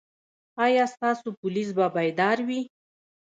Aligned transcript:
ایا 0.65 0.85
ستاسو 0.93 1.27
پولیس 1.39 1.69
به 1.77 1.85
بیدار 1.95 2.37
وي؟ 2.47 2.61